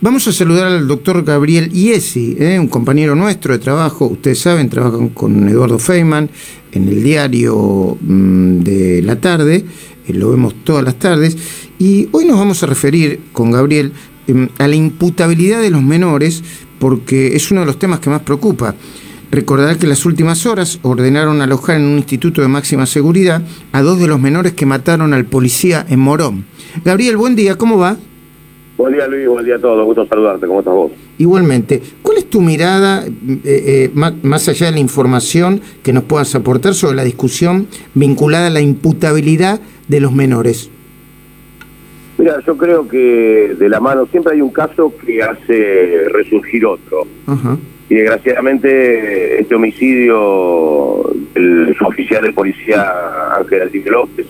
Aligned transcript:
Vamos 0.00 0.28
a 0.28 0.32
saludar 0.32 0.68
al 0.68 0.86
doctor 0.86 1.24
Gabriel 1.24 1.72
Iesi, 1.72 2.36
¿eh? 2.38 2.56
un 2.60 2.68
compañero 2.68 3.16
nuestro 3.16 3.52
de 3.52 3.58
trabajo. 3.58 4.06
Ustedes 4.06 4.38
saben, 4.38 4.70
trabaja 4.70 4.96
con 5.12 5.48
Eduardo 5.48 5.80
Feynman 5.80 6.30
en 6.70 6.86
el 6.88 7.02
diario 7.02 7.98
mm, 8.00 8.60
de 8.60 9.02
la 9.02 9.20
tarde. 9.20 9.64
Eh, 10.06 10.12
lo 10.12 10.30
vemos 10.30 10.54
todas 10.62 10.84
las 10.84 11.00
tardes. 11.00 11.36
Y 11.80 12.08
hoy 12.12 12.26
nos 12.26 12.38
vamos 12.38 12.62
a 12.62 12.66
referir 12.66 13.22
con 13.32 13.50
Gabriel 13.50 13.92
em, 14.28 14.48
a 14.58 14.68
la 14.68 14.76
imputabilidad 14.76 15.60
de 15.60 15.70
los 15.70 15.82
menores, 15.82 16.44
porque 16.78 17.34
es 17.34 17.50
uno 17.50 17.62
de 17.62 17.66
los 17.66 17.80
temas 17.80 17.98
que 17.98 18.08
más 18.08 18.22
preocupa. 18.22 18.76
Recordará 19.32 19.76
que 19.76 19.86
en 19.86 19.90
las 19.90 20.06
últimas 20.06 20.46
horas 20.46 20.78
ordenaron 20.82 21.42
alojar 21.42 21.76
en 21.76 21.86
un 21.86 21.96
instituto 21.96 22.40
de 22.40 22.46
máxima 22.46 22.86
seguridad 22.86 23.42
a 23.72 23.82
dos 23.82 23.98
de 23.98 24.06
los 24.06 24.20
menores 24.20 24.52
que 24.52 24.64
mataron 24.64 25.12
al 25.12 25.24
policía 25.24 25.84
en 25.88 25.98
Morón. 25.98 26.46
Gabriel, 26.84 27.16
buen 27.16 27.34
día, 27.34 27.58
¿cómo 27.58 27.78
va? 27.78 27.96
Buen 28.78 28.94
día 28.94 29.08
Luis, 29.08 29.26
buen 29.26 29.44
día 29.44 29.56
a 29.56 29.58
todos, 29.58 29.84
gusto 29.84 30.06
saludarte, 30.06 30.46
¿cómo 30.46 30.60
estás 30.60 30.72
vos? 30.72 30.92
Igualmente, 31.18 31.82
¿cuál 32.00 32.18
es 32.18 32.30
tu 32.30 32.40
mirada, 32.40 33.04
eh, 33.04 33.10
eh, 33.44 33.90
más, 33.92 34.48
allá 34.48 34.66
de 34.66 34.72
la 34.72 34.78
información 34.78 35.60
que 35.82 35.92
nos 35.92 36.04
puedas 36.04 36.32
aportar 36.36 36.74
sobre 36.74 36.94
la 36.94 37.02
discusión 37.02 37.66
vinculada 37.94 38.46
a 38.46 38.50
la 38.50 38.60
imputabilidad 38.60 39.60
de 39.88 40.00
los 40.00 40.12
menores? 40.12 40.70
Mira, 42.18 42.40
yo 42.46 42.56
creo 42.56 42.86
que 42.86 43.56
de 43.58 43.68
la 43.68 43.80
mano 43.80 44.06
siempre 44.06 44.34
hay 44.34 44.42
un 44.42 44.52
caso 44.52 44.94
que 45.04 45.24
hace 45.24 46.04
resurgir 46.12 46.64
otro. 46.64 47.04
Y 47.90 47.96
desgraciadamente 47.96 49.40
este 49.40 49.56
homicidio, 49.56 51.02
el 51.34 51.76
oficial 51.84 52.22
de 52.22 52.32
policía 52.32 52.92
Ángel 53.36 53.62
Altique 53.62 53.90
López, 53.90 54.26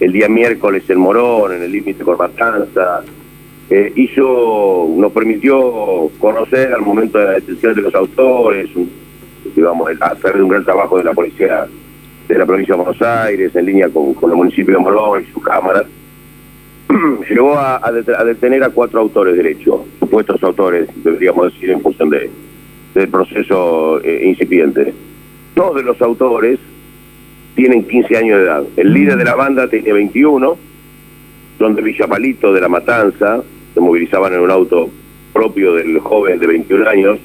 el 0.00 0.12
día 0.12 0.28
miércoles 0.28 0.82
en 0.88 0.98
Morón, 0.98 1.52
en 1.52 1.62
el 1.62 1.70
límite 1.70 2.02
con 2.02 2.18
Matanza, 2.18 3.04
eh, 3.70 3.92
hizo, 3.96 4.88
nos 4.96 5.12
permitió 5.12 6.10
conocer 6.18 6.72
al 6.72 6.80
momento 6.80 7.18
de 7.18 7.24
la 7.24 7.32
detención 7.32 7.74
de 7.74 7.82
los 7.82 7.94
autores, 7.94 8.70
digamos, 9.54 9.90
hacer 10.00 10.40
un 10.40 10.48
gran 10.48 10.64
trabajo 10.64 10.96
de 10.96 11.04
la 11.04 11.12
policía 11.12 11.66
de 12.28 12.38
la 12.38 12.46
provincia 12.46 12.74
de 12.74 12.82
Buenos 12.82 13.02
Aires, 13.02 13.54
en 13.56 13.66
línea 13.66 13.88
con, 13.88 14.14
el 14.30 14.36
municipio 14.36 14.74
de 14.74 14.80
Morón 14.80 15.22
y 15.22 15.32
su 15.32 15.40
cámara, 15.40 15.84
llegó 17.28 17.58
a, 17.58 17.80
detener 18.24 18.62
a 18.64 18.70
cuatro 18.70 19.00
autores 19.00 19.36
de 19.36 19.50
hecho, 19.50 19.86
supuestos 19.98 20.42
autores, 20.42 20.88
deberíamos 21.02 21.52
decir, 21.52 21.70
en 21.70 21.80
función 21.80 22.10
de, 22.10 22.30
del 22.94 23.08
proceso 23.08 24.00
eh, 24.02 24.28
incipiente. 24.28 24.92
Todos 25.54 25.76
de 25.76 25.82
los 25.82 26.00
autores 26.02 26.58
tienen 27.54 27.84
15 27.84 28.16
años 28.16 28.38
de 28.38 28.44
edad. 28.44 28.64
El 28.76 28.92
líder 28.92 29.16
de 29.16 29.24
la 29.24 29.34
banda 29.34 29.68
tiene 29.68 29.92
21, 29.92 30.56
son 31.58 31.74
de 31.74 31.82
Villapalito, 31.82 32.52
de 32.52 32.60
La 32.60 32.68
Matanza, 32.68 33.42
se 33.78 33.84
movilizaban 33.84 34.34
en 34.34 34.40
un 34.40 34.50
auto 34.50 34.90
propio 35.32 35.74
del 35.74 36.00
joven 36.00 36.40
de 36.40 36.48
21 36.48 36.88
años. 36.88 37.18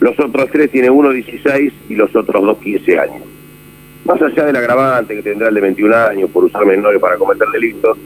Los 0.00 0.18
otros 0.18 0.48
tres 0.50 0.70
tienen 0.70 0.90
uno 0.90 1.10
16 1.10 1.72
y 1.90 1.94
los 1.94 2.16
otros 2.16 2.42
dos 2.42 2.58
15 2.58 2.98
años. 2.98 3.22
Más 4.06 4.22
allá 4.22 4.46
del 4.46 4.56
agravante 4.56 5.14
que 5.14 5.22
tendrá 5.22 5.48
el 5.48 5.54
de 5.54 5.60
21 5.60 5.94
años 5.94 6.30
por 6.30 6.44
usar 6.44 6.64
menores 6.64 6.98
para 6.98 7.18
cometer 7.18 7.46
delitos, 7.48 7.98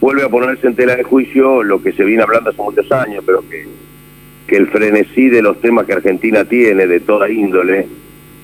vuelve 0.00 0.24
a 0.24 0.28
ponerse 0.28 0.66
en 0.66 0.74
tela 0.74 0.96
de 0.96 1.04
juicio 1.04 1.62
lo 1.62 1.80
que 1.80 1.92
se 1.92 2.02
viene 2.02 2.24
hablando 2.24 2.50
hace 2.50 2.60
muchos 2.60 2.90
años, 2.90 3.22
pero 3.24 3.44
que, 3.48 4.56
el 4.56 4.66
frenesí 4.66 5.28
de 5.28 5.42
los 5.42 5.60
temas 5.60 5.86
que 5.86 5.92
Argentina 5.92 6.44
tiene 6.44 6.88
de 6.88 6.98
toda 6.98 7.30
índole 7.30 7.86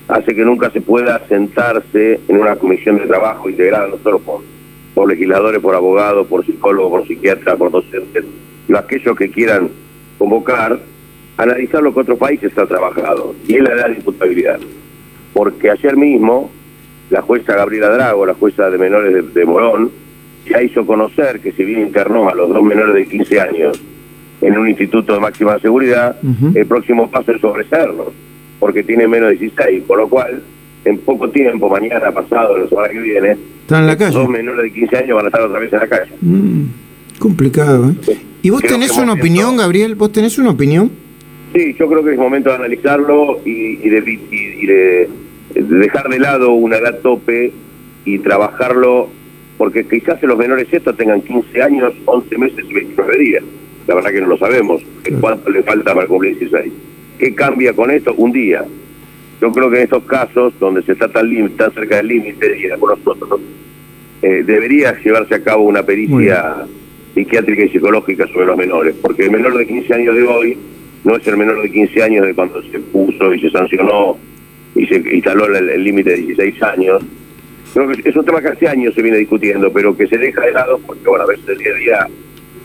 hace 0.07 0.33
que 0.33 0.45
nunca 0.45 0.69
se 0.69 0.79
pueda 0.79 1.21
sentarse 1.27 2.21
en 2.29 2.37
una 2.37 2.55
comisión 2.55 2.97
de 2.97 3.07
trabajo 3.07 3.49
integrada 3.49 3.89
no 3.89 3.97
solo 3.97 4.19
por 4.19 4.41
por 4.97 5.07
legisladores, 5.07 5.61
por 5.61 5.75
abogados, 5.75 6.25
por 6.25 6.43
psicólogos, 6.43 6.89
por 6.89 7.07
psiquiatras, 7.07 7.55
por 7.55 7.69
docentes, 7.69 8.25
aquellos 8.75 9.15
que 9.15 9.29
quieran 9.29 9.69
convocar, 10.17 10.79
analizar 11.37 11.83
lo 11.83 11.93
que 11.93 11.99
otro 11.99 12.17
país 12.17 12.41
está 12.41 12.65
trabajado. 12.65 13.35
Y 13.47 13.57
es 13.57 13.61
la 13.61 13.73
edad 13.73 13.89
de 13.89 13.97
imputabilidad. 13.97 14.59
Porque 15.33 15.69
ayer 15.69 15.95
mismo, 15.95 16.49
la 17.11 17.21
jueza 17.21 17.55
Gabriela 17.55 17.89
Drago, 17.89 18.25
la 18.25 18.33
jueza 18.33 18.71
de 18.71 18.79
menores 18.79 19.35
de, 19.35 19.45
Morón, 19.45 19.91
ya 20.49 20.63
hizo 20.63 20.83
conocer 20.83 21.41
que 21.41 21.51
si 21.51 21.63
bien 21.63 21.81
internó 21.81 22.27
a 22.27 22.33
los 22.33 22.49
dos 22.49 22.63
menores 22.63 22.95
de 22.95 23.05
15 23.05 23.39
años 23.39 23.79
en 24.41 24.57
un 24.57 24.67
instituto 24.67 25.13
de 25.13 25.19
máxima 25.19 25.59
seguridad, 25.59 26.15
el 26.55 26.65
próximo 26.65 27.07
paso 27.11 27.33
es 27.33 27.39
sobreserlos, 27.39 28.13
porque 28.59 28.81
tiene 28.81 29.07
menos 29.07 29.29
de 29.29 29.35
16, 29.35 29.83
por 29.83 29.99
lo 29.99 30.09
cual 30.09 30.41
en 30.85 30.97
poco 30.97 31.29
tiempo, 31.29 31.69
mañana, 31.69 32.11
pasado, 32.11 32.57
la 32.57 32.67
semana 32.67 32.89
que 32.89 32.99
viene, 32.99 33.37
están 33.67 33.81
en 33.81 33.87
la 33.87 33.97
calle. 33.97 34.13
Dos 34.13 34.29
menores 34.29 34.63
de 34.63 34.71
15 34.71 34.97
años 34.97 35.15
van 35.17 35.25
a 35.25 35.27
estar 35.27 35.41
otra 35.41 35.59
vez 35.59 35.73
en 35.73 35.79
la 35.79 35.87
calle. 35.87 36.11
Mm, 36.21 36.63
complicado, 37.19 37.89
¿eh? 37.89 38.17
¿Y 38.41 38.49
vos 38.49 38.61
tenés 38.61 38.91
una 38.97 39.13
opinión, 39.13 39.57
Gabriel? 39.57 39.95
¿Vos 39.95 40.13
tenés 40.13 40.37
una 40.37 40.51
opinión? 40.51 40.89
Sí, 41.53 41.75
yo 41.77 41.89
creo 41.89 42.01
que 42.01 42.13
es 42.13 42.17
momento 42.17 42.49
de 42.49 42.55
analizarlo 42.55 43.41
y, 43.43 43.75
de, 43.89 45.09
dejar 45.53 46.07
de 46.07 46.19
lado 46.19 46.53
una 46.53 46.77
edad 46.77 46.99
tope 46.99 47.51
y 48.05 48.19
trabajarlo, 48.19 49.09
porque 49.57 49.85
quizás 49.85 50.23
los 50.23 50.37
menores 50.37 50.69
estos 50.71 50.95
tengan 50.95 51.21
15 51.21 51.61
años, 51.61 51.93
11 52.05 52.37
meses 52.37 52.65
y 52.69 52.73
29 52.73 53.17
días. 53.17 53.43
La 53.85 53.95
verdad 53.95 54.11
que 54.11 54.21
no 54.21 54.27
lo 54.27 54.37
sabemos. 54.37 54.81
¿Cuánto 55.19 55.49
le 55.49 55.61
falta 55.63 55.93
para 55.93 56.07
cumplir 56.07 56.37
16? 56.37 56.71
¿Qué 57.19 57.35
cambia 57.35 57.73
con 57.73 57.91
esto? 57.91 58.13
Un 58.15 58.31
día. 58.31 58.63
Yo 59.41 59.51
creo 59.51 59.69
que 59.69 59.77
en 59.77 59.83
estos 59.83 60.03
casos, 60.03 60.53
donde 60.59 60.81
se 60.83 60.93
está 60.93 61.07
tan, 61.07 61.29
tan 61.51 61.71
cerca 61.73 61.97
del 61.97 62.07
límite, 62.07 62.59
y 62.59 62.71
algunos 62.71 62.99
otros, 63.05 63.39
eh, 64.21 64.43
debería 64.45 64.97
llevarse 64.99 65.35
a 65.35 65.43
cabo 65.43 65.63
una 65.63 65.83
pericia 65.83 66.65
psiquiátrica 67.13 67.63
y 67.63 67.69
psicológica 67.69 68.27
sobre 68.27 68.47
los 68.47 68.57
menores, 68.57 68.95
porque 69.01 69.25
el 69.25 69.31
menor 69.31 69.57
de 69.57 69.67
15 69.67 69.93
años 69.93 70.15
de 70.15 70.23
hoy 70.23 70.57
no 71.03 71.15
es 71.15 71.27
el 71.27 71.37
menor 71.37 71.61
de 71.61 71.71
15 71.71 72.03
años 72.03 72.25
de 72.25 72.33
cuando 72.33 72.61
se 72.63 72.79
puso 72.79 73.33
y 73.33 73.39
se 73.39 73.49
sancionó 73.51 74.17
y 74.75 74.85
se 74.87 74.95
instaló 74.97 75.45
el 75.45 75.83
límite 75.83 76.11
de 76.11 76.17
16 76.17 76.63
años. 76.63 77.03
Creo 77.73 77.87
que 77.89 78.09
es 78.09 78.15
un 78.15 78.25
tema 78.25 78.41
que 78.41 78.49
hace 78.49 78.67
años 78.67 78.93
se 78.95 79.01
viene 79.01 79.17
discutiendo, 79.17 79.71
pero 79.71 79.95
que 79.95 80.07
se 80.07 80.17
deja 80.17 80.41
de 80.41 80.51
lado 80.51 80.79
porque, 80.85 81.07
bueno, 81.07 81.23
a 81.23 81.27
veces 81.27 81.47
el 81.47 81.57
día 81.57 81.71
a 81.71 81.77
día 81.77 82.07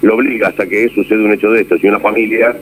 lo 0.02 0.14
obliga 0.14 0.48
hasta 0.48 0.66
que 0.66 0.88
sucede 0.88 1.24
un 1.24 1.32
hecho 1.32 1.50
de 1.50 1.62
esto. 1.62 1.78
Si 1.78 1.86
una 1.86 2.00
familia 2.00 2.56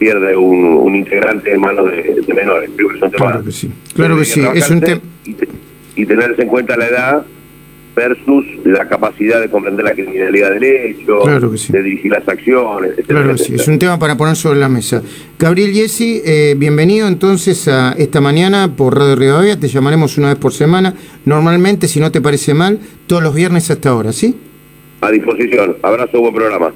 pierde 0.00 0.34
un, 0.34 0.96
integrante 0.96 1.52
en 1.52 1.60
manos 1.60 1.90
de, 1.90 2.24
menores. 2.34 2.70
claro 3.12 3.44
que 3.44 3.52
sí. 3.52 3.70
Claro 3.94 4.16
que 4.16 4.24
sí. 4.24 4.42
Es 4.54 4.70
un 4.70 4.80
tema. 4.80 5.00
Y, 5.94 6.06
tenerse 6.06 6.42
en 6.42 6.48
cuenta 6.48 6.76
la 6.78 6.86
edad 6.86 7.26
versus 7.94 8.46
la 8.64 8.88
capacidad 8.88 9.38
de 9.40 9.50
comprender 9.50 9.84
la 9.84 9.92
criminalidad 9.92 10.52
del 10.52 10.64
hecho, 10.64 11.20
de 11.68 11.82
dirigir 11.82 12.12
las 12.12 12.26
acciones. 12.26 12.92
claro 13.06 13.32
que 13.32 13.38
sí, 13.38 13.54
es 13.54 13.68
un 13.68 13.78
tema 13.78 13.98
para 13.98 14.16
poner 14.16 14.36
sobre 14.36 14.58
la 14.58 14.70
mesa. 14.70 15.02
Gabriel 15.38 15.72
Yesi, 15.72 16.22
eh, 16.24 16.54
bienvenido 16.56 17.06
entonces 17.06 17.68
a 17.68 17.92
esta 17.92 18.22
mañana 18.22 18.74
por 18.74 18.96
Radio 18.96 19.16
Rivadavia, 19.16 19.60
te 19.60 19.68
llamaremos 19.68 20.16
una 20.16 20.28
vez 20.28 20.38
por 20.38 20.54
semana, 20.54 20.94
normalmente 21.26 21.88
si 21.88 22.00
no 22.00 22.10
te 22.10 22.22
parece 22.22 22.54
mal, 22.54 22.78
todos 23.06 23.22
los 23.22 23.34
viernes 23.34 23.70
hasta 23.70 23.90
ahora, 23.90 24.12
¿sí? 24.12 24.34
A 25.02 25.10
disposición, 25.10 25.76
abrazo, 25.82 26.20
buen 26.20 26.34
programa. 26.34 26.68